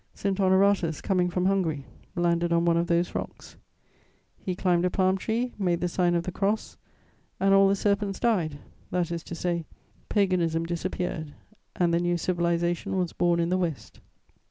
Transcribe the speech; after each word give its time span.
St. 0.15 0.35
Honoratus, 0.39 0.99
coming 0.99 1.29
from 1.29 1.45
Hungary, 1.45 1.85
landed 2.15 2.51
on 2.51 2.65
one 2.65 2.75
of 2.75 2.87
those 2.87 3.13
rocks: 3.13 3.55
he 4.35 4.55
climbed 4.55 4.83
a 4.83 4.89
palm 4.89 5.15
tree, 5.15 5.53
made 5.59 5.79
the 5.79 5.87
sign 5.87 6.15
of 6.15 6.23
the 6.23 6.31
Cross, 6.31 6.77
and 7.39 7.53
all 7.53 7.67
the 7.67 7.75
serpents 7.75 8.19
died, 8.19 8.57
that 8.89 9.11
is 9.11 9.21
to 9.25 9.35
say, 9.35 9.63
paganism 10.09 10.65
disappeared 10.65 11.35
and 11.75 11.93
the 11.93 11.99
new 11.99 12.17
civilization 12.17 12.97
was 12.97 13.13
born 13.13 13.39
in 13.39 13.49
the 13.49 13.59
West. 13.59 13.99